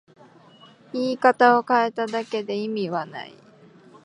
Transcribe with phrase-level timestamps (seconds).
[0.93, 3.35] 言い方を変えただけで意味はない